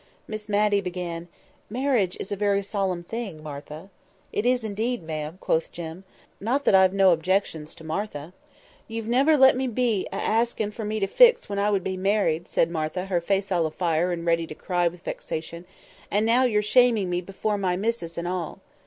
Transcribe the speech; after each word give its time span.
Miss 0.27 0.49
Matty 0.49 0.81
began— 0.81 1.27
"Marriage 1.69 2.17
is 2.19 2.31
a 2.31 2.35
very 2.35 2.63
solemn 2.63 3.03
thing, 3.03 3.43
Martha." 3.43 3.91
"It 4.33 4.47
is 4.47 4.63
indeed, 4.63 5.03
ma'am," 5.03 5.37
quoth 5.39 5.71
Jem. 5.71 6.05
"Not 6.39 6.65
that 6.65 6.73
I've 6.73 6.91
no 6.91 7.11
objections 7.11 7.75
to 7.75 7.83
Martha." 7.83 8.33
"You've 8.87 9.05
never 9.05 9.37
let 9.37 9.55
me 9.55 9.65
a 9.65 9.69
be 9.69 10.07
for 10.11 10.15
asking 10.15 10.69
me 10.69 10.71
for 10.71 10.85
to 10.89 11.05
fix 11.05 11.49
when 11.49 11.59
I 11.59 11.69
would 11.69 11.83
be 11.83 11.97
married," 11.97 12.47
said 12.47 12.71
Martha—her 12.71 13.21
face 13.21 13.51
all 13.51 13.67
a 13.67 13.69
fire, 13.69 14.11
and 14.11 14.25
ready 14.25 14.47
to 14.47 14.55
cry 14.55 14.87
with 14.87 15.03
vexation—"and 15.03 16.25
now 16.25 16.45
you're 16.45 16.63
shaming 16.63 17.07
me 17.07 17.21
before 17.21 17.59
my 17.59 17.75
missus 17.75 18.17
and 18.17 18.27
all." 18.27 18.59